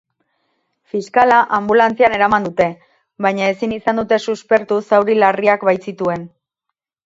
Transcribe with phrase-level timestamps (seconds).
[0.93, 2.67] Fiskala anbulantzian eraman dute,
[3.27, 6.29] baina ezin izan dute suspertu zauri larriak baitzituen.